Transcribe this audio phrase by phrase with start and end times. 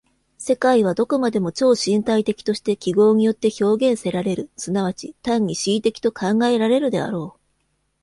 [0.39, 7.41] 世界はどこまでも超身体的として記号によって表現せられる、即ち単に思惟的と考えられるであろう。